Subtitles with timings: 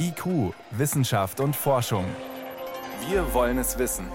[0.00, 2.04] IQ, Wissenschaft und Forschung.
[3.08, 4.06] Wir wollen es wissen.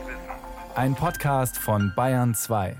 [0.75, 2.75] Ein Podcast von Bayern 2.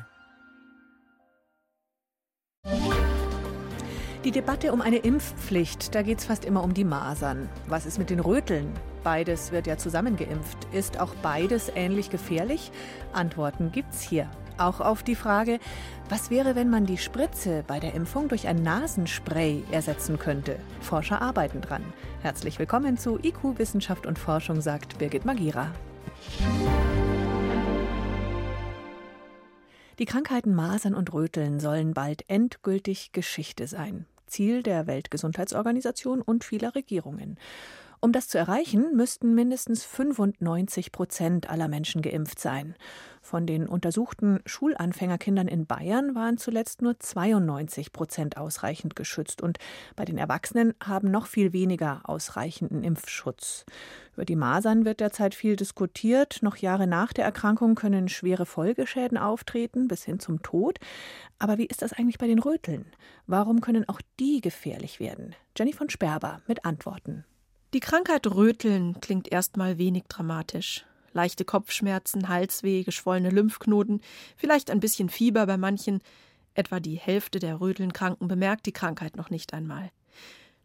[4.23, 7.49] Die Debatte um eine Impfpflicht, da geht es fast immer um die Masern.
[7.67, 8.71] Was ist mit den Röteln?
[9.03, 10.57] Beides wird ja zusammengeimpft.
[10.71, 12.71] Ist auch beides ähnlich gefährlich?
[13.11, 14.29] Antworten gibt's hier.
[14.57, 15.59] Auch auf die Frage,
[16.09, 20.59] was wäre, wenn man die Spritze bei der Impfung durch ein Nasenspray ersetzen könnte?
[20.79, 21.83] Forscher arbeiten dran.
[22.21, 25.71] Herzlich willkommen zu IQ Wissenschaft und Forschung, sagt Birgit Magira.
[29.97, 34.05] Die Krankheiten Masern und Röteln sollen bald endgültig Geschichte sein.
[34.27, 37.37] Ziel der Weltgesundheitsorganisation und vieler Regierungen.
[38.03, 42.75] Um das zu erreichen, müssten mindestens 95 Prozent aller Menschen geimpft sein.
[43.21, 49.57] Von den untersuchten Schulanfängerkindern in Bayern waren zuletzt nur 92 Prozent ausreichend geschützt und
[49.95, 53.63] bei den Erwachsenen haben noch viel weniger ausreichenden Impfschutz.
[54.15, 56.39] Über die Masern wird derzeit viel diskutiert.
[56.41, 60.77] Noch Jahre nach der Erkrankung können schwere Folgeschäden auftreten, bis hin zum Tod.
[61.39, 62.83] Aber wie ist das eigentlich bei den Röteln?
[63.27, 65.35] Warum können auch die gefährlich werden?
[65.57, 67.23] Jenny von Sperber mit Antworten.
[67.73, 70.85] Die Krankheit Röteln klingt erstmal wenig dramatisch.
[71.11, 74.01] Leichte Kopfschmerzen, Halsweh, geschwollene Lymphknoten,
[74.37, 75.99] vielleicht ein bisschen Fieber bei manchen.
[76.53, 79.89] Etwa die Hälfte der Rötelnkranken bemerkt die Krankheit noch nicht einmal.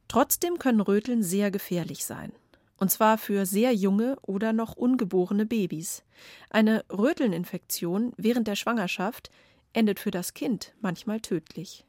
[0.08, 2.30] Trotzdem können Röteln sehr gefährlich sein.
[2.76, 6.04] Und zwar für sehr junge oder noch ungeborene Babys.
[6.50, 9.30] Eine Rötelninfektion während der Schwangerschaft
[9.72, 11.86] endet für das Kind manchmal tödlich.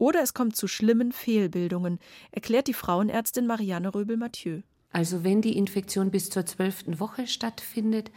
[0.00, 1.98] Oder es kommt zu schlimmen Fehlbildungen,
[2.32, 4.62] erklärt die Frauenärztin Marianne Röbel-Mathieu.
[4.92, 8.10] Also wenn die Infektion bis zur zwölften Woche stattfindet,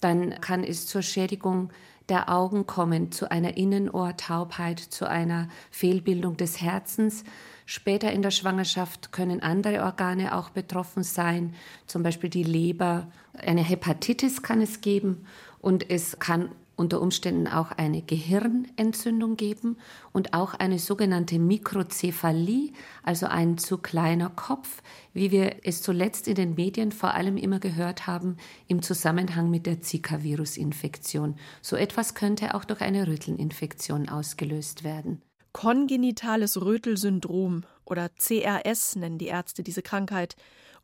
[0.00, 1.72] dann kann es zur Schädigung
[2.08, 7.24] der Augen kommen, zu einer Innenohrtaubheit, zu einer Fehlbildung des Herzens.
[7.66, 11.54] Später in der Schwangerschaft können andere Organe auch betroffen sein,
[11.88, 13.10] zum Beispiel die Leber.
[13.32, 15.26] Eine Hepatitis kann es geben
[15.58, 19.76] und es kann unter Umständen auch eine Gehirnentzündung geben
[20.12, 26.34] und auch eine sogenannte Mikrozephalie, also ein zu kleiner Kopf, wie wir es zuletzt in
[26.34, 28.36] den Medien vor allem immer gehört haben
[28.66, 31.36] im Zusammenhang mit der Zika-Virus-Infektion.
[31.62, 35.22] So etwas könnte auch durch eine Rötelninfektion ausgelöst werden.
[35.52, 40.36] Kongenitales Rötelsyndrom oder CRS nennen die Ärzte diese Krankheit.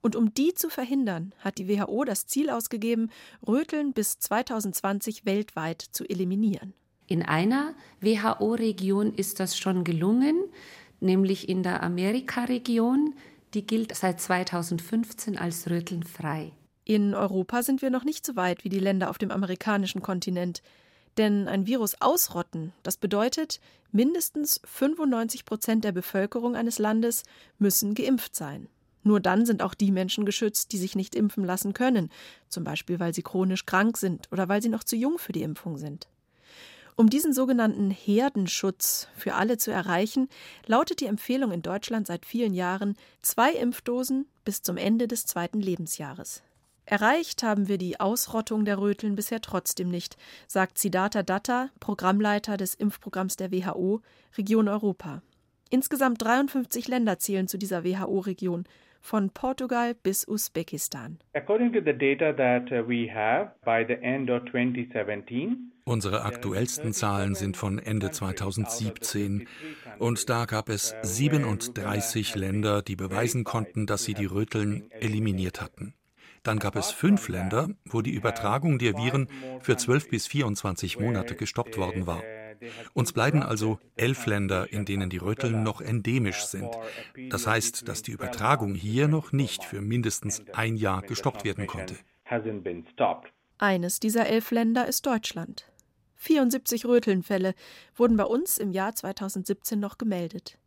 [0.03, 3.11] Und um die zu verhindern, hat die WHO das Ziel ausgegeben,
[3.47, 6.75] Röteln bis 2020 weltweit zu eliminieren.
[7.07, 10.45] In einer WHO-Region ist das schon gelungen,
[11.01, 13.15] nämlich in der Amerika-Region.
[13.53, 16.53] Die gilt seit 2015 als rötelnfrei.
[16.85, 20.63] In Europa sind wir noch nicht so weit wie die Länder auf dem amerikanischen Kontinent.
[21.17, 23.61] Denn ein Virus ausrotten, das bedeutet,
[23.93, 27.25] mindestens 95 Prozent der Bevölkerung eines Landes
[27.59, 28.69] müssen geimpft sein.
[29.03, 32.11] Nur dann sind auch die Menschen geschützt, die sich nicht impfen lassen können,
[32.49, 35.43] zum Beispiel weil sie chronisch krank sind oder weil sie noch zu jung für die
[35.43, 36.09] Impfung sind.
[36.97, 40.29] Um diesen sogenannten Herdenschutz für alle zu erreichen,
[40.67, 45.61] lautet die Empfehlung in Deutschland seit vielen Jahren zwei Impfdosen bis zum Ende des zweiten
[45.61, 46.43] Lebensjahres.
[46.91, 50.17] Erreicht haben wir die Ausrottung der Röteln bisher trotzdem nicht,
[50.49, 54.01] sagt Siddhartha Datta, Programmleiter des Impfprogramms der WHO,
[54.37, 55.23] Region Europa.
[55.71, 58.65] Insgesamt 53 Länder zählen zu dieser WHO-Region
[59.01, 61.21] von Portugal bis Usbekistan.
[61.33, 66.93] According to the data that uh, we have by the end of 2017 Unsere aktuellsten
[66.93, 69.47] Zahlen sind von Ende 2017
[70.01, 75.95] und da gab es 37 Länder, die beweisen konnten, dass sie die Röteln eliminiert hatten.
[76.43, 79.29] Dann gab es fünf Länder, wo die Übertragung der Viren
[79.61, 82.23] für 12 bis 24 Monate gestoppt worden war.
[82.93, 86.69] Uns bleiben also elf Länder, in denen die Röteln noch endemisch sind.
[87.31, 91.97] Das heißt, dass die Übertragung hier noch nicht für mindestens ein Jahr gestoppt werden konnte.
[93.59, 95.67] Eines dieser elf Länder ist Deutschland.
[96.17, 97.55] 74 Rötelnfälle
[97.97, 100.59] wurden bei uns im Jahr 2017 noch gemeldet.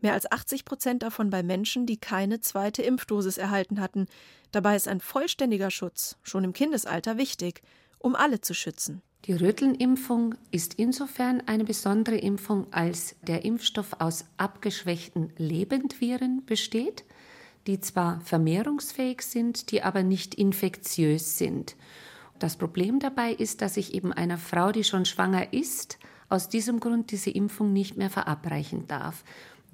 [0.00, 4.06] Mehr als 80 Prozent davon bei Menschen, die keine zweite Impfdosis erhalten hatten.
[4.52, 7.62] Dabei ist ein vollständiger Schutz schon im Kindesalter wichtig,
[7.98, 9.02] um alle zu schützen.
[9.26, 17.04] Die Rötelnimpfung ist insofern eine besondere Impfung, als der Impfstoff aus abgeschwächten Lebendviren besteht,
[17.66, 21.76] die zwar vermehrungsfähig sind, die aber nicht infektiös sind.
[22.38, 25.98] Das Problem dabei ist, dass ich eben einer Frau, die schon schwanger ist,
[26.28, 29.24] aus diesem Grund diese Impfung nicht mehr verabreichen darf.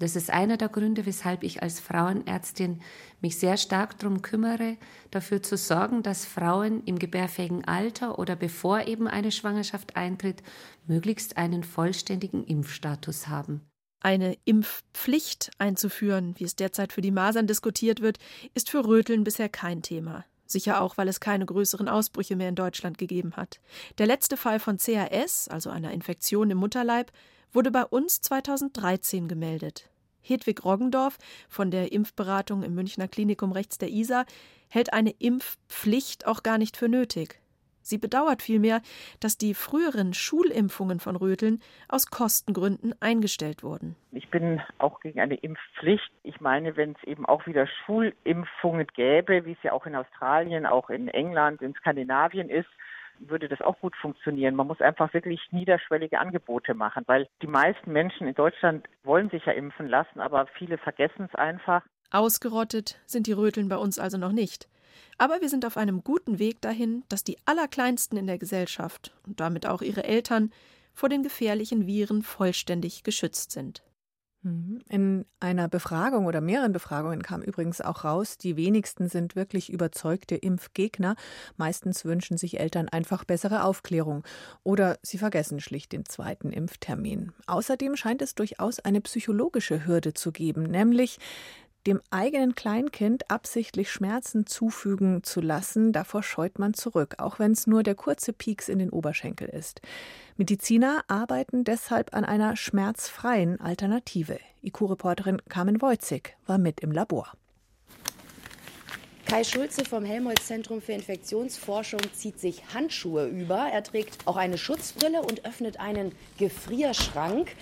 [0.01, 2.81] Das ist einer der Gründe, weshalb ich als Frauenärztin
[3.21, 4.77] mich sehr stark darum kümmere,
[5.11, 10.41] dafür zu sorgen, dass Frauen im gebärfähigen Alter oder bevor eben eine Schwangerschaft eintritt,
[10.87, 13.61] möglichst einen vollständigen Impfstatus haben.
[13.99, 18.17] Eine Impfpflicht einzuführen, wie es derzeit für die Masern diskutiert wird,
[18.55, 20.25] ist für Röteln bisher kein Thema.
[20.47, 23.59] Sicher auch, weil es keine größeren Ausbrüche mehr in Deutschland gegeben hat.
[23.99, 27.11] Der letzte Fall von CAS, also einer Infektion im Mutterleib,
[27.53, 29.89] wurde bei uns 2013 gemeldet.
[30.21, 31.17] Hedwig Roggendorf
[31.49, 34.25] von der Impfberatung im Münchner Klinikum rechts der Isar
[34.69, 37.41] hält eine Impfpflicht auch gar nicht für nötig.
[37.83, 38.81] Sie bedauert vielmehr,
[39.19, 41.59] dass die früheren Schulimpfungen von Röteln
[41.89, 43.95] aus Kostengründen eingestellt wurden.
[44.11, 46.11] Ich bin auch gegen eine Impfpflicht.
[46.23, 50.65] Ich meine, wenn es eben auch wieder Schulimpfungen gäbe, wie es ja auch in Australien,
[50.65, 52.69] auch in England, in Skandinavien ist,
[53.27, 54.55] würde das auch gut funktionieren.
[54.55, 59.45] Man muss einfach wirklich niederschwellige Angebote machen, weil die meisten Menschen in Deutschland wollen sich
[59.45, 61.83] ja impfen lassen, aber viele vergessen es einfach.
[62.11, 64.67] Ausgerottet sind die Röteln bei uns also noch nicht.
[65.17, 69.39] Aber wir sind auf einem guten Weg dahin, dass die Allerkleinsten in der Gesellschaft und
[69.39, 70.51] damit auch ihre Eltern
[70.93, 73.83] vor den gefährlichen Viren vollständig geschützt sind.
[74.43, 74.81] Mhm.
[74.89, 80.35] In einer Befragung oder mehreren Befragungen kam übrigens auch raus, die wenigsten sind wirklich überzeugte
[80.35, 81.15] Impfgegner.
[81.57, 84.23] Meistens wünschen sich Eltern einfach bessere Aufklärung
[84.63, 87.33] oder sie vergessen schlicht den zweiten Impftermin.
[87.45, 91.19] Außerdem scheint es durchaus eine psychologische Hürde zu geben, nämlich
[91.87, 97.67] dem eigenen Kleinkind absichtlich Schmerzen zufügen zu lassen, davor scheut man zurück, auch wenn es
[97.67, 99.81] nur der kurze Pieks in den Oberschenkel ist.
[100.37, 104.39] Mediziner arbeiten deshalb an einer schmerzfreien Alternative.
[104.63, 107.33] IQ-Reporterin Carmen Wojcik war mit im Labor.
[109.31, 113.69] Kai Schulze vom Helmholtz-Zentrum für Infektionsforschung zieht sich Handschuhe über.
[113.71, 117.55] Er trägt auch eine Schutzbrille und öffnet einen Gefrierschrank.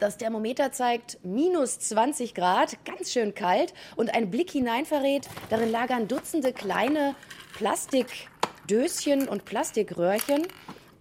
[0.00, 3.74] Das Thermometer zeigt minus 20 Grad, ganz schön kalt.
[3.96, 7.14] Und ein Blick hinein verrät, darin lagern Dutzende kleine
[7.52, 10.46] Plastikdöschen und Plastikröhrchen.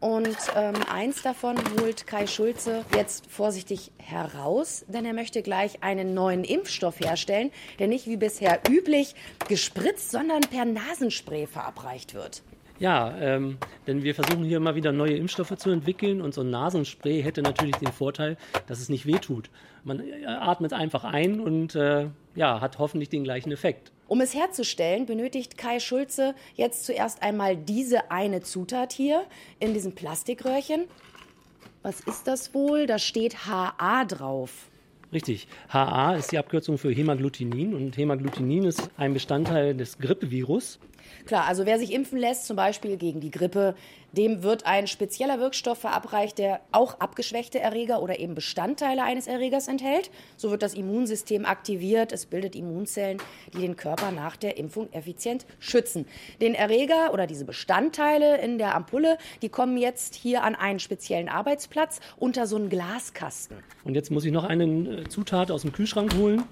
[0.02, 6.14] Und ähm, eins davon holt Kai Schulze jetzt vorsichtig heraus, denn er möchte gleich einen
[6.14, 9.16] neuen Impfstoff herstellen, der nicht wie bisher üblich
[9.48, 12.44] gespritzt, sondern per Nasenspray verabreicht wird.
[12.80, 16.50] Ja, ähm, denn wir versuchen hier immer wieder neue Impfstoffe zu entwickeln und so ein
[16.50, 18.38] Nasenspray hätte natürlich den Vorteil,
[18.68, 19.50] dass es nicht wehtut.
[19.84, 23.92] Man äh, atmet einfach ein und äh, ja, hat hoffentlich den gleichen Effekt.
[24.08, 29.24] Um es herzustellen, benötigt Kai Schulze jetzt zuerst einmal diese eine Zutat hier
[29.60, 30.86] in diesem Plastikröhrchen.
[31.84, 32.88] Was ist das wohl?
[32.88, 34.70] Da steht HA drauf.
[35.12, 35.48] Richtig.
[35.70, 40.80] HA ist die Abkürzung für Hämagglutinin und Hämagglutinin ist ein Bestandteil des Grippevirus.
[41.26, 43.76] Klar, also wer sich impfen lässt, zum Beispiel gegen die Grippe,
[44.14, 49.68] dem wird ein spezieller Wirkstoff verabreicht, der auch abgeschwächte Erreger oder eben Bestandteile eines Erregers
[49.68, 50.12] enthält.
[50.38, 52.12] So wird das Immunsystem aktiviert.
[52.12, 53.20] Es bildet Immunzellen,
[53.54, 56.06] die den Körper nach der Impfung effizient schützen.
[56.42, 61.30] Den Erreger oder diese Bestandteile in der Ampulle, die kommen jetzt hier an einen speziellen
[61.30, 63.58] Arbeitsplatz unter so einen Glaskasten.
[63.84, 66.44] Und jetzt muss ich noch eine äh, Zutat aus dem Kühlschrank holen,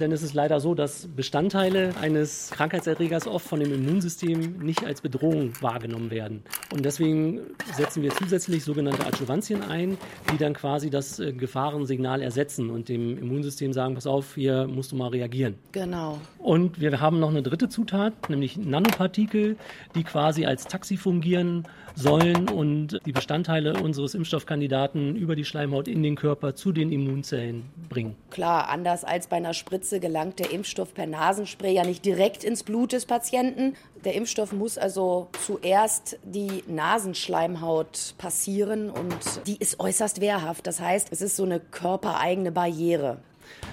[0.00, 5.00] denn es ist leider so, dass Bestandteile eines Krankheitserregers oft von dem Immunsystem nicht als
[5.00, 6.42] Bedrohung wahrgenommen werden.
[6.72, 7.40] Und deswegen Deswegen
[7.74, 9.98] setzen wir zusätzlich sogenannte Adjuvantien ein,
[10.32, 14.92] die dann quasi das äh, Gefahrensignal ersetzen und dem Immunsystem sagen, pass auf, hier musst
[14.92, 15.56] du mal reagieren.
[15.72, 16.20] Genau.
[16.38, 19.56] Und wir haben noch eine dritte Zutat, nämlich Nanopartikel,
[19.96, 26.02] die quasi als Taxi fungieren sollen und die Bestandteile unseres Impfstoffkandidaten über die Schleimhaut in
[26.02, 28.16] den Körper zu den Immunzellen bringen.
[28.30, 32.62] Klar, anders als bei einer Spritze gelangt der Impfstoff per Nasenspray ja nicht direkt ins
[32.62, 33.74] Blut des Patienten.
[34.04, 40.66] Der Impfstoff muss also zuerst die Nasenschleimhaut passieren und die ist äußerst wehrhaft.
[40.66, 43.18] Das heißt, es ist so eine körpereigene Barriere.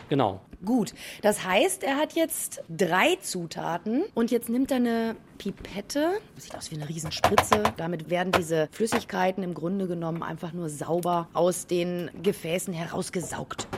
[0.10, 0.42] Genau.
[0.66, 6.54] Gut, das heißt, er hat jetzt drei Zutaten und jetzt nimmt er eine Pipette, sieht
[6.54, 7.64] aus wie eine Riesenspritze.
[7.78, 13.70] Damit werden diese Flüssigkeiten im Grunde genommen einfach nur sauber aus den Gefäßen herausgesaugt.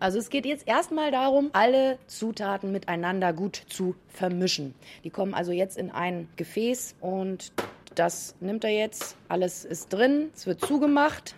[0.00, 4.74] Also es geht jetzt erstmal darum, alle Zutaten miteinander gut zu vermischen.
[5.04, 7.52] Die kommen also jetzt in ein Gefäß und
[7.94, 9.16] das nimmt er jetzt.
[9.28, 11.34] Alles ist drin, es wird zugemacht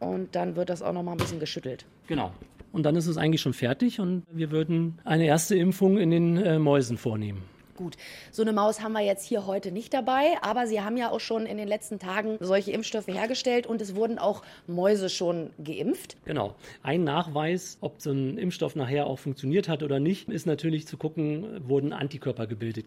[0.00, 1.86] und dann wird das auch noch mal ein bisschen geschüttelt.
[2.06, 2.30] Genau
[2.72, 6.36] und dann ist es eigentlich schon fertig und wir würden eine erste Impfung in den
[6.36, 7.42] äh, Mäusen vornehmen.
[7.76, 7.96] Gut,
[8.32, 11.20] so eine Maus haben wir jetzt hier heute nicht dabei, aber Sie haben ja auch
[11.20, 16.16] schon in den letzten Tagen solche Impfstoffe hergestellt und es wurden auch Mäuse schon geimpft.
[16.24, 16.56] Genau.
[16.82, 20.96] Ein Nachweis, ob so ein Impfstoff nachher auch funktioniert hat oder nicht, ist natürlich zu
[20.96, 22.86] gucken, wurden Antikörper gebildet.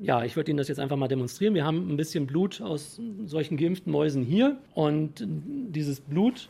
[0.00, 1.54] Ja, ich würde Ihnen das jetzt einfach mal demonstrieren.
[1.54, 6.48] Wir haben ein bisschen Blut aus solchen geimpften Mäusen hier und dieses Blut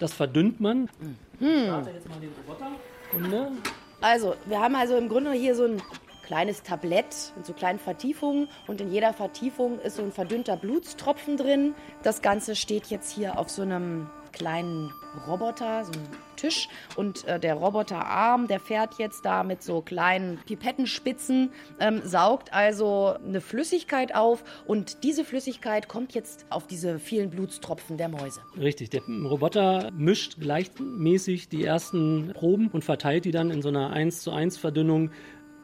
[0.00, 0.88] das verdünnt man.
[0.98, 1.16] Hm.
[1.40, 2.70] Ich starte jetzt mal den Roboter.
[3.10, 3.52] Kunde.
[4.00, 5.82] Also, wir haben also im Grunde hier so ein
[6.22, 11.36] kleines Tablett mit so kleinen Vertiefungen und in jeder Vertiefung ist so ein verdünnter Blutstropfen
[11.36, 11.74] drin.
[12.02, 14.92] Das Ganze steht jetzt hier auf so einem kleinen
[15.26, 16.68] Roboter, so einen Tisch.
[16.96, 23.14] Und äh, der Roboterarm, der fährt jetzt da mit so kleinen Pipettenspitzen, ähm, saugt also
[23.24, 24.44] eine Flüssigkeit auf.
[24.66, 28.40] Und diese Flüssigkeit kommt jetzt auf diese vielen Blutstropfen der Mäuse.
[28.58, 33.90] Richtig, der Roboter mischt gleichmäßig die ersten Proben und verteilt die dann in so einer
[33.90, 35.10] 1 zu 1 Verdünnung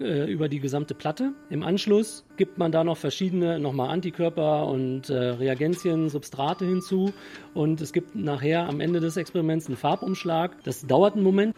[0.01, 1.33] äh, über die gesamte Platte.
[1.51, 7.13] Im Anschluss gibt man da noch verschiedene, nochmal Antikörper und äh, Reagenzien, Substrate hinzu.
[7.55, 10.63] Und es gibt nachher am Ende des Experiments einen Farbumschlag.
[10.65, 11.57] Das dauert einen Moment.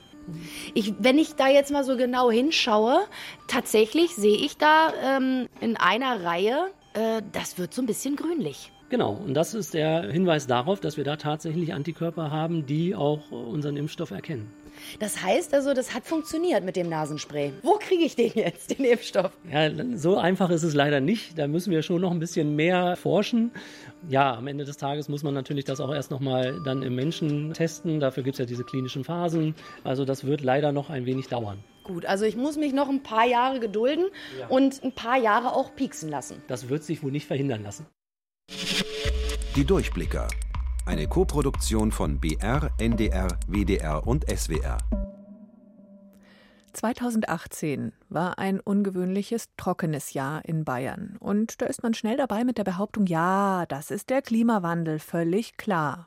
[0.75, 3.01] Ich, wenn ich da jetzt mal so genau hinschaue,
[3.47, 8.71] tatsächlich sehe ich da ähm, in einer Reihe, äh, das wird so ein bisschen grünlich.
[8.91, 13.31] Genau, und das ist der Hinweis darauf, dass wir da tatsächlich Antikörper haben, die auch
[13.31, 14.51] unseren Impfstoff erkennen.
[14.99, 17.53] Das heißt also, das hat funktioniert mit dem Nasenspray.
[17.63, 19.33] Wo kriege ich den jetzt, den Impfstoff?
[19.51, 21.39] Ja, so einfach ist es leider nicht.
[21.39, 23.51] Da müssen wir schon noch ein bisschen mehr forschen.
[24.09, 27.53] Ja, am Ende des Tages muss man natürlich das auch erst nochmal dann im Menschen
[27.53, 28.01] testen.
[28.01, 29.55] Dafür gibt es ja diese klinischen Phasen.
[29.85, 31.63] Also das wird leider noch ein wenig dauern.
[31.85, 34.07] Gut, also ich muss mich noch ein paar Jahre gedulden
[34.39, 34.47] ja.
[34.49, 36.43] und ein paar Jahre auch pieksen lassen.
[36.47, 37.87] Das wird sich wohl nicht verhindern lassen.
[39.57, 40.29] Die Durchblicker.
[40.89, 44.79] Eine Koproduktion von BR, NDR, WDR und SWR.
[46.73, 51.19] 2018 war ein ungewöhnliches trockenes Jahr in Bayern.
[51.21, 55.59] Und da ist man schnell dabei mit der Behauptung, ja, das ist der Klimawandel, völlig
[55.59, 56.07] klar.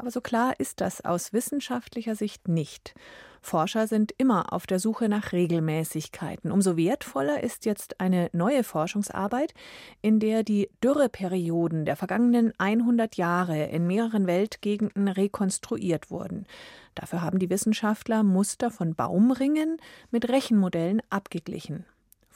[0.00, 2.94] Aber so klar ist das aus wissenschaftlicher Sicht nicht.
[3.42, 6.50] Forscher sind immer auf der Suche nach Regelmäßigkeiten.
[6.50, 9.52] Umso wertvoller ist jetzt eine neue Forschungsarbeit,
[10.00, 16.46] in der die Dürreperioden der vergangenen 100 Jahre in mehreren Weltgegenden rekonstruiert wurden.
[16.94, 19.76] Dafür haben die Wissenschaftler Muster von Baumringen
[20.10, 21.84] mit Rechenmodellen abgeglichen.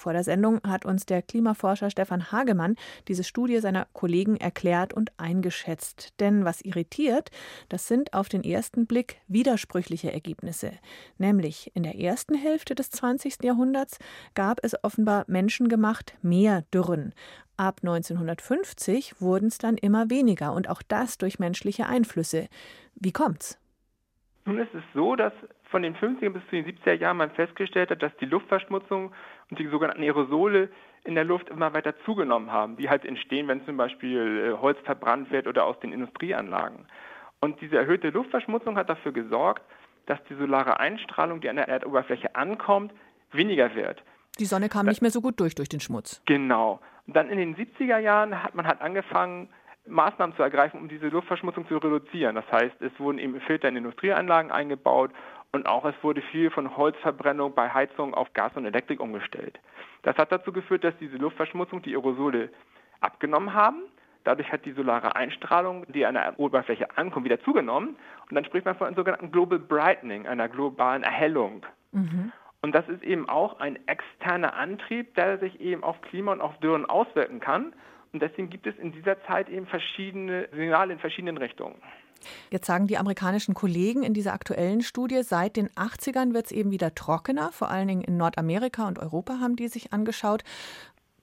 [0.04, 2.76] Vor der Sendung hat uns der Klimaforscher Stefan Hagemann
[3.08, 6.12] diese Studie seiner Kollegen erklärt und eingeschätzt.
[6.20, 7.30] Denn was irritiert,
[7.70, 10.72] das sind auf den ersten Blick widersprüchliche Ergebnisse.
[11.16, 13.42] Nämlich in der ersten Hälfte des 20.
[13.44, 13.98] Jahrhunderts
[14.34, 17.14] gab es offenbar menschengemacht mehr Dürren.
[17.56, 22.48] Ab 1950 wurden es dann immer weniger und auch das durch menschliche Einflüsse.
[22.94, 23.58] Wie kommt's?
[24.44, 25.32] Nun ist es so, dass
[25.74, 29.12] von den 50er bis zu den 70er Jahren man festgestellt hat, dass die Luftverschmutzung
[29.50, 30.68] und die sogenannten Aerosole
[31.02, 34.78] in der Luft immer weiter zugenommen haben, die halt entstehen, wenn zum Beispiel äh, Holz
[34.84, 36.86] verbrannt wird oder aus den Industrieanlagen.
[37.40, 39.64] Und diese erhöhte Luftverschmutzung hat dafür gesorgt,
[40.06, 42.92] dass die solare Einstrahlung, die an der Erdoberfläche ankommt,
[43.32, 44.00] weniger wird.
[44.38, 46.22] Die Sonne kam nicht mehr so gut durch durch den Schmutz.
[46.26, 46.78] Genau.
[47.08, 49.48] Und dann in den 70er Jahren hat man halt angefangen,
[49.86, 52.36] Maßnahmen zu ergreifen, um diese Luftverschmutzung zu reduzieren.
[52.36, 55.10] Das heißt, es wurden eben Filter in Industrieanlagen eingebaut
[55.54, 59.60] und auch es wurde viel von Holzverbrennung bei Heizung auf Gas und Elektrik umgestellt.
[60.02, 62.50] Das hat dazu geführt, dass diese Luftverschmutzung, die Aerosole
[63.00, 63.82] abgenommen haben.
[64.24, 67.96] Dadurch hat die solare Einstrahlung, die an der Oberfläche ankommt, wieder zugenommen.
[68.28, 71.64] Und dann spricht man von einem sogenannten Global Brightening, einer globalen Erhellung.
[71.92, 72.32] Mhm.
[72.62, 76.58] Und das ist eben auch ein externer Antrieb, der sich eben auf Klima und auf
[76.58, 77.74] Dürren auswirken kann.
[78.12, 81.76] Und deswegen gibt es in dieser Zeit eben verschiedene Signale in verschiedenen Richtungen.
[82.50, 86.70] Jetzt sagen die amerikanischen Kollegen in dieser aktuellen Studie, seit den 80ern wird es eben
[86.70, 90.44] wieder trockener, vor allen Dingen in Nordamerika und Europa haben die sich angeschaut.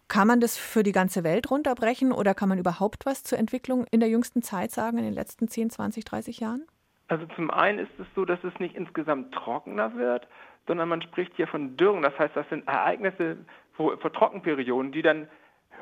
[0.07, 3.85] Kann man das für die ganze Welt runterbrechen oder kann man überhaupt was zur Entwicklung
[3.91, 6.65] in der jüngsten Zeit sagen, in den letzten 10, 20, 30 Jahren?
[7.07, 10.27] Also zum einen ist es so, dass es nicht insgesamt trockener wird,
[10.67, 12.01] sondern man spricht hier von Dürren.
[12.01, 13.37] Das heißt, das sind Ereignisse
[13.75, 15.27] vor Trockenperioden, die dann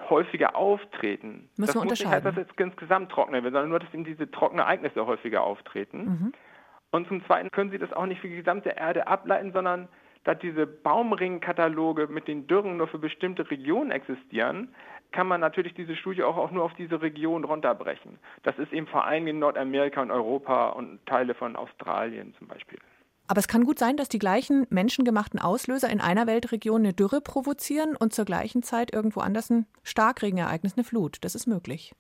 [0.10, 1.50] häufiger auftreten.
[1.58, 4.04] Müssen das wir muss nicht heißen, dass es insgesamt trockener wird, sondern nur, dass eben
[4.04, 6.06] diese trockenen Ereignisse häufiger auftreten.
[6.06, 6.34] Mhm.
[6.92, 9.88] Und zum Zweiten können Sie das auch nicht für die gesamte Erde ableiten, sondern
[10.24, 14.74] da diese Baumringkataloge mit den Dürren nur für bestimmte Regionen existieren,
[15.12, 18.20] kann man natürlich diese Studie auch, auch nur auf diese Region runterbrechen.
[18.44, 22.80] Das ist eben vor allem in Nordamerika und Europa und Teile von Australien zum Beispiel.
[23.30, 27.22] Aber es kann gut sein, dass die gleichen menschengemachten Auslöser in einer Weltregion eine Dürre
[27.22, 31.24] provozieren und zur gleichen Zeit irgendwo anders ein Starkregenereignis, eine Flut.
[31.24, 31.94] Das ist möglich.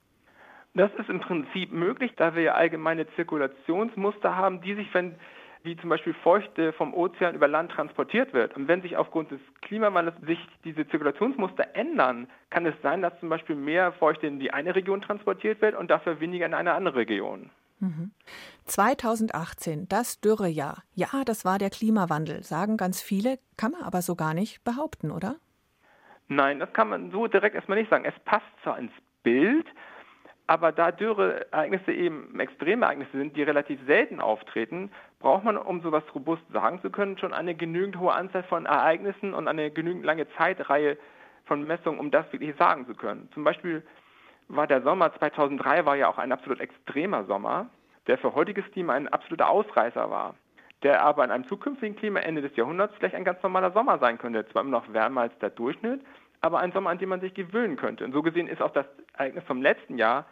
[0.73, 5.19] Das ist im Prinzip möglich, da wir ja allgemeine Zirkulationsmuster haben, die sich, wenn
[5.61, 8.55] wie zum Beispiel Feuchte vom Ozean über Land transportiert wird.
[8.55, 13.29] Und wenn sich aufgrund des Klimawandels sich diese Zirkulationsmuster ändern, kann es sein, dass zum
[13.29, 16.95] Beispiel mehr Feuchte in die eine Region transportiert wird und dafür weniger in eine andere
[16.95, 17.51] Region.
[18.65, 20.83] 2018, das Dürrejahr.
[20.93, 25.11] Ja, das war der Klimawandel, sagen ganz viele, kann man aber so gar nicht behaupten,
[25.11, 25.35] oder?
[26.27, 28.05] Nein, das kann man so direkt erstmal nicht sagen.
[28.05, 28.91] Es passt zwar ins
[29.23, 29.65] Bild,
[30.45, 36.41] aber da Dürreereignisse eben Extremereignisse sind, die relativ selten auftreten, braucht man, um sowas robust
[36.51, 40.97] sagen zu können, schon eine genügend hohe Anzahl von Ereignissen und eine genügend lange Zeitreihe
[41.45, 43.29] von Messungen, um das wirklich sagen zu können.
[43.33, 43.83] Zum Beispiel
[44.49, 47.69] war der Sommer 2003 war ja auch ein absolut extremer Sommer.
[48.07, 50.33] der für heutiges Klima ein absoluter Ausreißer war,
[50.81, 54.17] der aber in einem zukünftigen Klima Ende des Jahrhunderts vielleicht ein ganz normaler Sommer sein
[54.17, 54.47] könnte.
[54.47, 56.01] Zwar immer noch wärmer als der Durchschnitt,
[56.41, 58.03] aber ein Sommer, an dem man sich gewöhnen könnte.
[58.03, 60.25] Und so gesehen ist auch das Ereignis vom letzten Jahr,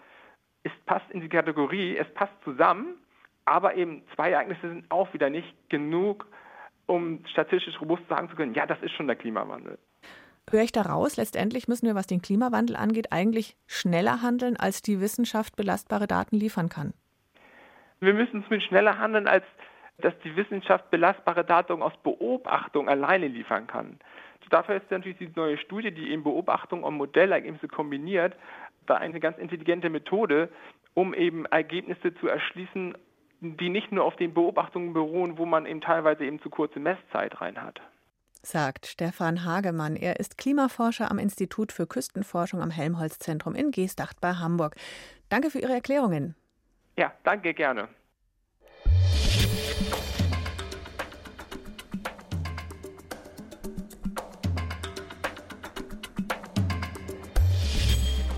[0.63, 2.95] es passt in die Kategorie, es passt zusammen,
[3.45, 6.25] aber eben zwei Ereignisse sind auch wieder nicht genug,
[6.88, 9.77] um statistisch robust sagen zu können, ja, das ist schon der Klimawandel.
[10.50, 15.01] Höre ich daraus, letztendlich müssen wir, was den Klimawandel angeht, eigentlich schneller handeln, als die
[15.01, 16.94] Wissenschaft belastbare Daten liefern kann?
[18.00, 19.44] Wir müssen zumindest schneller handeln, als
[19.98, 24.00] dass die Wissenschaft belastbare Daten aus Beobachtung alleine liefern kann.
[24.50, 28.34] Dafür ist natürlich die neue Studie, die eben Beobachtung und Modellergebnisse kombiniert,
[28.86, 30.50] da eine ganz intelligente Methode,
[30.94, 32.98] um eben Ergebnisse zu erschließen,
[33.42, 37.42] die nicht nur auf den Beobachtungen beruhen, wo man eben teilweise eben zu kurze Messzeit
[37.42, 37.82] rein hat.
[38.50, 39.98] Sagt Stefan Hagemann.
[39.98, 44.77] Er ist Klimaforscher am Institut für Küstenforschung am Helmholtz-Zentrum in Geestacht bei Hamburg.
[45.27, 46.34] Danke für Ihre Erklärungen.
[46.96, 47.89] Ja, danke gerne.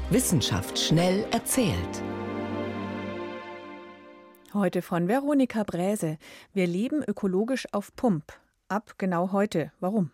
[0.10, 2.04] Wissenschaft schnell erzählt.
[4.56, 6.18] Heute von Veronika Bräse.
[6.52, 8.34] Wir leben ökologisch auf Pump.
[8.70, 9.72] Ab genau heute.
[9.80, 10.12] Warum?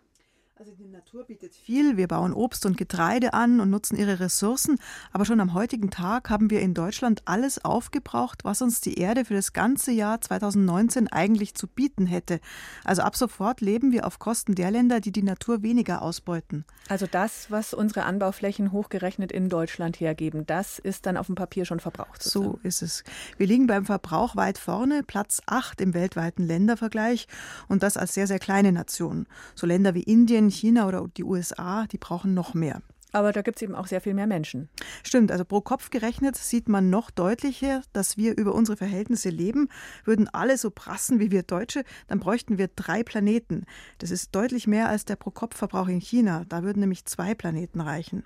[0.58, 1.98] Also die Natur bietet viel.
[1.98, 4.78] Wir bauen Obst und Getreide an und nutzen ihre Ressourcen.
[5.12, 9.26] Aber schon am heutigen Tag haben wir in Deutschland alles aufgebraucht, was uns die Erde
[9.26, 12.40] für das ganze Jahr 2019 eigentlich zu bieten hätte.
[12.86, 16.64] Also ab sofort leben wir auf Kosten der Länder, die die Natur weniger ausbeuten.
[16.88, 21.66] Also das, was unsere Anbauflächen hochgerechnet in Deutschland hergeben, das ist dann auf dem Papier
[21.66, 22.24] schon verbraucht.
[22.24, 22.54] Sozusagen.
[22.54, 23.04] So ist es.
[23.38, 27.28] Wir liegen beim Verbrauch weit vorne, Platz 8 im weltweiten Ländervergleich
[27.68, 29.28] und das als sehr, sehr kleine Nation.
[29.54, 32.82] So Länder wie Indien, Indien, China oder die USA, die brauchen noch mehr.
[33.12, 34.68] Aber da gibt es eben auch sehr viel mehr Menschen.
[35.02, 39.70] Stimmt, also pro Kopf gerechnet sieht man noch deutlicher, dass wir über unsere Verhältnisse leben.
[40.04, 43.66] Würden alle so prassen wie wir Deutsche, dann bräuchten wir drei Planeten.
[44.00, 46.44] Das ist deutlich mehr als der Pro-Kopf-Verbrauch in China.
[46.50, 48.26] Da würden nämlich zwei Planeten reichen.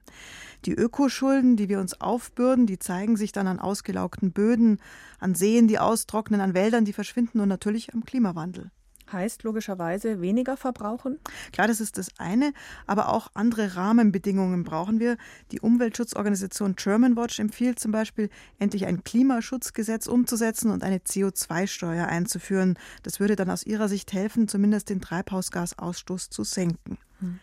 [0.66, 4.80] Die Ökoschulden, die wir uns aufbürden, die zeigen sich dann an ausgelaugten Böden,
[5.20, 8.72] an Seen, die austrocknen, an Wäldern, die verschwinden und natürlich am Klimawandel
[9.12, 11.20] heißt logischerweise weniger verbrauchen?
[11.52, 12.54] Klar, das ist das eine,
[12.88, 15.18] aber auch andere Rahmenbedingungen brauchen wir.
[15.52, 22.78] Die Umweltschutzorganisation Germanwatch empfiehlt zum Beispiel, endlich ein Klimaschutzgesetz umzusetzen und eine CO2-Steuer einzuführen.
[23.04, 26.98] Das würde dann aus ihrer Sicht helfen, zumindest den Treibhausgasausstoß zu senken.
[27.20, 27.40] Hm.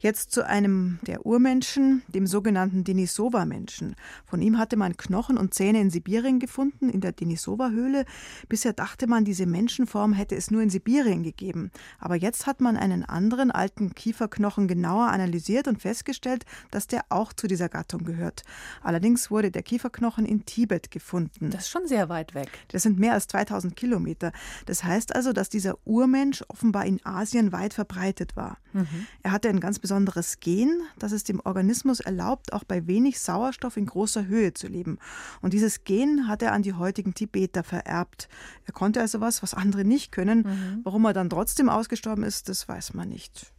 [0.00, 3.96] Jetzt zu einem der Urmenschen, dem sogenannten Denisova-Menschen.
[4.26, 8.04] Von ihm hatte man Knochen und Zähne in Sibirien gefunden, in der Denisova-Höhle.
[8.48, 11.70] Bisher dachte man, diese Menschenform hätte es nur in Sibirien gegeben.
[11.98, 17.32] Aber jetzt hat man einen anderen alten Kieferknochen genauer analysiert und festgestellt, dass der auch
[17.32, 18.42] zu dieser Gattung gehört.
[18.82, 21.50] Allerdings wurde der Kieferknochen in Tibet gefunden.
[21.50, 22.50] Das ist schon sehr weit weg.
[22.68, 24.32] Das sind mehr als 2000 Kilometer.
[24.66, 28.58] Das heißt also, dass dieser Urmensch offenbar in Asien weit verbreitet war.
[28.72, 29.06] Mhm.
[29.22, 33.76] Er hatte ein ganz besonderes Gen, das es dem Organismus erlaubt, auch bei wenig Sauerstoff
[33.76, 34.98] in großer Höhe zu leben.
[35.40, 38.28] Und dieses Gen hat er an die heutigen Tibeter vererbt.
[38.66, 40.40] Er konnte also was, was andere nicht können.
[40.40, 40.80] Mhm.
[40.84, 43.52] Warum er dann trotzdem ausgestorben ist, das weiß man nicht.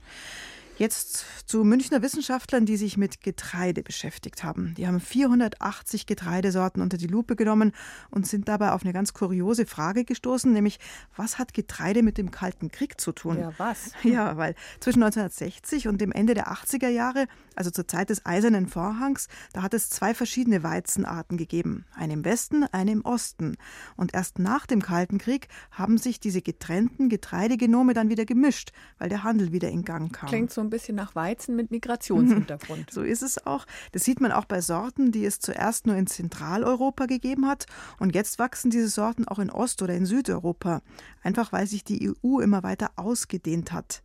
[0.80, 4.76] Jetzt zu Münchner Wissenschaftlern, die sich mit Getreide beschäftigt haben.
[4.78, 7.74] Die haben 480 Getreidesorten unter die Lupe genommen
[8.12, 10.80] und sind dabei auf eine ganz kuriose Frage gestoßen, nämlich
[11.18, 13.40] was hat Getreide mit dem Kalten Krieg zu tun?
[13.40, 13.92] Ja, was?
[14.04, 18.66] Ja, weil zwischen 1960 und dem Ende der 80er Jahre, also zur Zeit des Eisernen
[18.66, 21.86] Vorhangs, da hat es zwei verschiedene Weizenarten gegeben.
[21.94, 23.58] Eine im Westen, eine im Osten.
[23.98, 29.10] Und erst nach dem Kalten Krieg haben sich diese getrennten Getreidegenome dann wieder gemischt, weil
[29.10, 30.30] der Handel wieder in Gang kam.
[30.30, 32.92] Klingt so ein bisschen nach Weizen mit Migrationshintergrund.
[32.92, 33.66] So ist es auch.
[33.92, 37.66] Das sieht man auch bei Sorten, die es zuerst nur in Zentraleuropa gegeben hat.
[38.00, 40.82] Und jetzt wachsen diese Sorten auch in Ost- oder in Südeuropa.
[41.24, 44.02] Einfach weil sich die EU immer weiter ausgedehnt hat.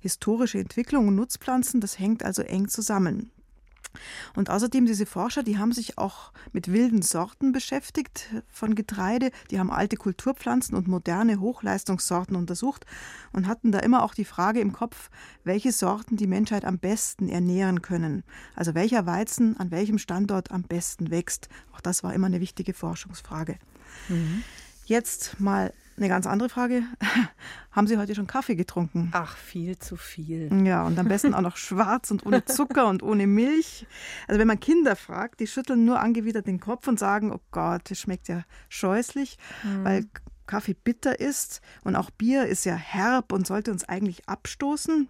[0.00, 3.30] Historische Entwicklung und Nutzpflanzen, das hängt also eng zusammen.
[4.34, 9.58] Und außerdem diese Forscher, die haben sich auch mit wilden Sorten beschäftigt von Getreide, die
[9.58, 12.84] haben alte Kulturpflanzen und moderne Hochleistungssorten untersucht
[13.32, 15.10] und hatten da immer auch die Frage im Kopf,
[15.44, 18.24] welche Sorten die Menschheit am besten ernähren können.
[18.54, 21.48] Also welcher Weizen an welchem Standort am besten wächst.
[21.72, 23.58] Auch das war immer eine wichtige Forschungsfrage.
[24.08, 24.42] Mhm.
[24.86, 26.82] Jetzt mal eine ganz andere Frage.
[27.70, 29.10] Haben Sie heute schon Kaffee getrunken?
[29.12, 30.48] Ach, viel zu viel.
[30.66, 33.86] Ja, und am besten auch noch schwarz und ohne Zucker und ohne Milch.
[34.26, 37.90] Also wenn man Kinder fragt, die schütteln nur angewidert den Kopf und sagen, oh Gott,
[37.90, 39.84] das schmeckt ja scheußlich, mhm.
[39.84, 40.04] weil
[40.46, 45.08] Kaffee bitter ist und auch Bier ist ja herb und sollte uns eigentlich abstoßen.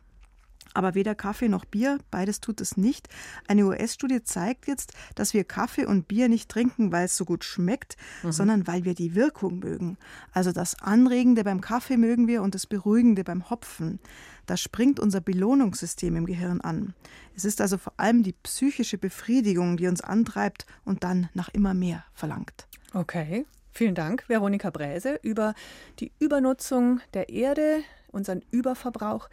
[0.74, 3.08] Aber weder Kaffee noch Bier, beides tut es nicht.
[3.46, 7.44] Eine US-Studie zeigt jetzt, dass wir Kaffee und Bier nicht trinken, weil es so gut
[7.44, 8.32] schmeckt, mhm.
[8.32, 9.98] sondern weil wir die Wirkung mögen.
[10.32, 13.98] Also das Anregende beim Kaffee mögen wir und das Beruhigende beim Hopfen.
[14.46, 16.94] Da springt unser Belohnungssystem im Gehirn an.
[17.36, 21.74] Es ist also vor allem die psychische Befriedigung, die uns antreibt und dann nach immer
[21.74, 22.66] mehr verlangt.
[22.94, 23.44] Okay.
[23.72, 25.54] Vielen Dank, Veronika Bräse, über
[26.00, 29.28] die Übernutzung der Erde, unseren Überverbrauch,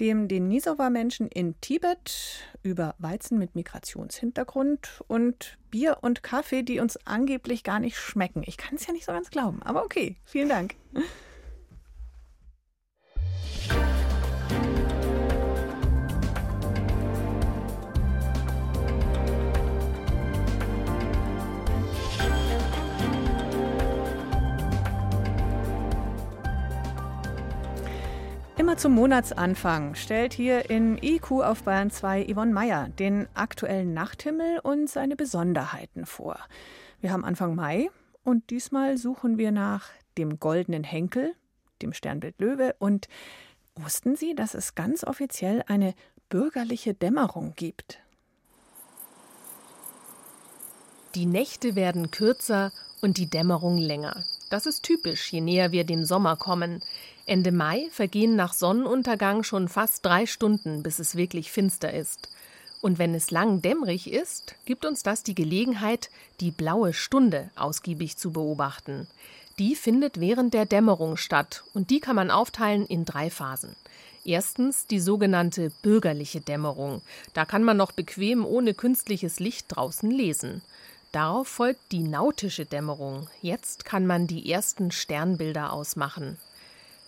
[0.00, 7.64] dem Denisova-Menschen in Tibet, über Weizen mit Migrationshintergrund und Bier und Kaffee, die uns angeblich
[7.64, 8.42] gar nicht schmecken.
[8.46, 10.74] Ich kann es ja nicht so ganz glauben, aber okay, vielen Dank.
[28.68, 34.58] Immer zum Monatsanfang stellt hier in IQ auf Bayern 2 Yvonne Meyer den aktuellen Nachthimmel
[34.58, 36.38] und seine Besonderheiten vor.
[37.00, 37.88] Wir haben Anfang Mai
[38.24, 41.32] und diesmal suchen wir nach dem goldenen Henkel,
[41.80, 43.08] dem Sternbild Löwe und
[43.74, 45.94] wussten Sie, dass es ganz offiziell eine
[46.28, 48.00] bürgerliche Dämmerung gibt?
[51.14, 54.24] Die Nächte werden kürzer und die Dämmerung länger.
[54.48, 56.82] Das ist typisch, je näher wir dem Sommer kommen.
[57.26, 62.30] Ende Mai vergehen nach Sonnenuntergang schon fast drei Stunden, bis es wirklich finster ist.
[62.80, 68.16] Und wenn es lang dämmerig ist, gibt uns das die Gelegenheit, die blaue Stunde ausgiebig
[68.16, 69.08] zu beobachten.
[69.58, 73.74] Die findet während der Dämmerung statt und die kann man aufteilen in drei Phasen.
[74.24, 77.02] Erstens die sogenannte bürgerliche Dämmerung.
[77.34, 80.62] Da kann man noch bequem ohne künstliches Licht draußen lesen.
[81.12, 83.28] Darauf folgt die nautische Dämmerung.
[83.40, 86.38] Jetzt kann man die ersten Sternbilder ausmachen.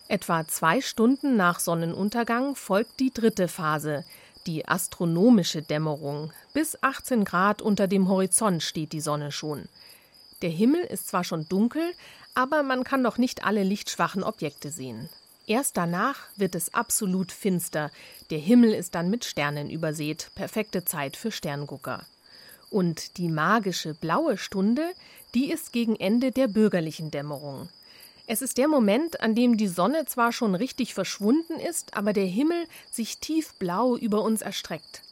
[0.08, 4.04] Etwa zwei Stunden nach Sonnenuntergang folgt die dritte Phase,
[4.46, 6.32] die astronomische Dämmerung.
[6.52, 9.68] Bis 18 Grad unter dem Horizont steht die Sonne schon.
[10.42, 11.92] Der Himmel ist zwar schon dunkel,
[12.34, 15.10] aber man kann noch nicht alle lichtschwachen Objekte sehen.
[15.46, 17.90] Erst danach wird es absolut finster.
[18.30, 20.30] Der Himmel ist dann mit Sternen übersät.
[20.34, 22.06] Perfekte Zeit für Sterngucker.
[22.70, 24.92] Und die magische blaue Stunde,
[25.34, 27.68] die ist gegen Ende der bürgerlichen Dämmerung.
[28.26, 32.26] Es ist der Moment, an dem die Sonne zwar schon richtig verschwunden ist, aber der
[32.26, 35.02] Himmel sich tiefblau über uns erstreckt.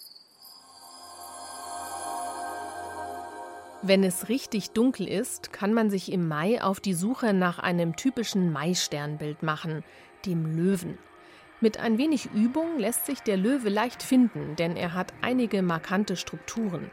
[3.82, 7.96] Wenn es richtig dunkel ist, kann man sich im Mai auf die Suche nach einem
[7.96, 9.82] typischen Mai-Sternbild machen,
[10.24, 10.98] dem Löwen.
[11.60, 16.16] Mit ein wenig Übung lässt sich der Löwe leicht finden, denn er hat einige markante
[16.16, 16.90] Strukturen.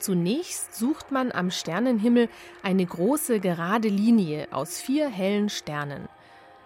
[0.00, 2.30] Zunächst sucht man am Sternenhimmel
[2.62, 6.08] eine große gerade Linie aus vier hellen Sternen.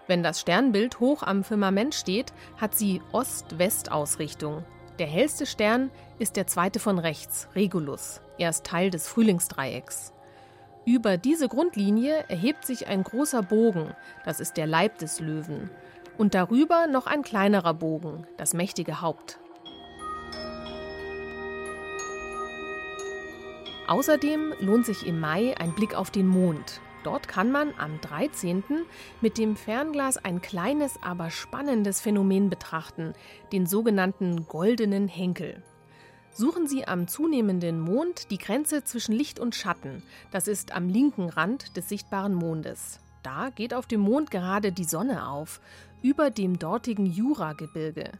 [0.07, 4.65] Wenn das Sternbild hoch am Firmament steht, hat sie Ost-West-Ausrichtung.
[5.01, 8.21] Der hellste Stern ist der zweite von rechts, Regulus.
[8.39, 10.13] Er ist Teil des Frühlingsdreiecks.
[10.85, 13.95] Über diese Grundlinie erhebt sich ein großer Bogen,
[14.25, 15.71] das ist der Leib des Löwen.
[16.19, 19.41] Und darüber noch ein kleinerer Bogen, das mächtige Haupt.
[23.87, 26.81] Außerdem lohnt sich im Mai ein Blick auf den Mond.
[27.03, 28.65] Dort kann man am 13.
[29.21, 33.13] mit dem Fernglas ein kleines, aber spannendes Phänomen betrachten,
[33.53, 35.63] den sogenannten goldenen Henkel.
[36.33, 40.03] Suchen Sie am zunehmenden Mond die Grenze zwischen Licht und Schatten.
[40.31, 43.01] Das ist am linken Rand des sichtbaren Mondes.
[43.23, 45.61] Da geht auf dem Mond gerade die Sonne auf,
[46.03, 48.13] über dem dortigen Juragebirge.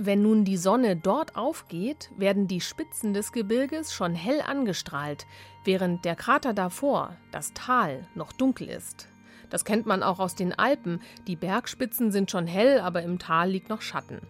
[0.00, 5.26] Wenn nun die Sonne dort aufgeht, werden die Spitzen des Gebirges schon hell angestrahlt,
[5.64, 9.08] während der Krater davor, das Tal, noch dunkel ist.
[9.50, 13.50] Das kennt man auch aus den Alpen, die Bergspitzen sind schon hell, aber im Tal
[13.50, 14.20] liegt noch Schatten.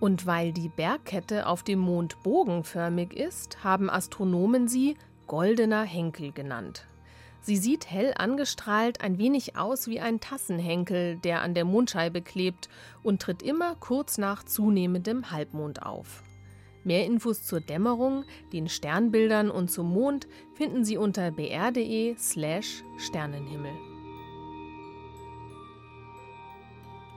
[0.00, 6.86] Und weil die Bergkette auf dem Mond bogenförmig ist, haben Astronomen sie goldener Henkel genannt.
[7.42, 12.68] Sie sieht hell angestrahlt ein wenig aus wie ein Tassenhenkel, der an der Mondscheibe klebt
[13.02, 16.22] und tritt immer kurz nach zunehmendem Halbmond auf.
[16.84, 22.82] Mehr Infos zur Dämmerung, den Sternbildern und zum Mond finden Sie unter br.de/slash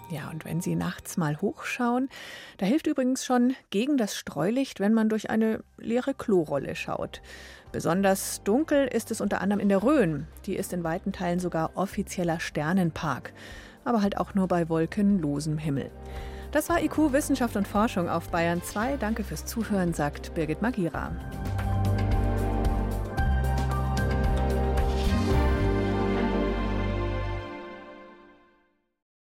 [0.09, 2.09] Ja, und wenn Sie nachts mal hochschauen,
[2.57, 7.21] da hilft übrigens schon gegen das Streulicht, wenn man durch eine leere Klorolle schaut.
[7.71, 10.27] Besonders dunkel ist es unter anderem in der Rhön.
[10.45, 13.33] Die ist in weiten Teilen sogar offizieller Sternenpark.
[13.85, 15.89] Aber halt auch nur bei wolkenlosem Himmel.
[16.51, 18.97] Das war IQ Wissenschaft und Forschung auf Bayern 2.
[18.97, 21.11] Danke fürs Zuhören, sagt Birgit Magira.